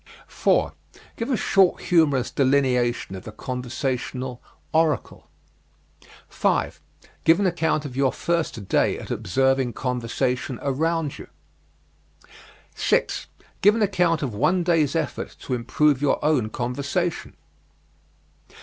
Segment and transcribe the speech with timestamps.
[0.25, 0.73] 4.
[1.15, 4.41] Give a short humorous delineation of the conversational
[4.73, 5.27] "oracle."
[6.27, 6.81] 5.
[7.23, 11.27] Give an account of your first day at observing conversation around you.
[12.73, 13.27] 6.
[13.61, 17.35] Give an account of one day's effort to improve your own conversation.